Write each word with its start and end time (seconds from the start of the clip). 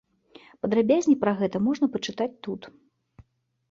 Падрабязней 0.65 1.19
пра 1.25 1.31
гэта 1.43 1.57
можна 1.69 1.93
пачытаць 1.99 2.35
тут. 2.49 2.61